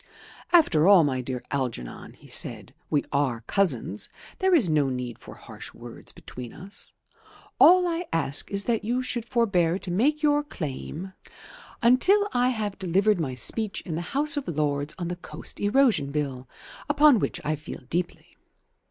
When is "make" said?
9.91-10.23